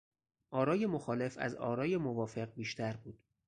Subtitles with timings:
[0.51, 3.23] آرای مخالف از آرای موافق بیشتر بود.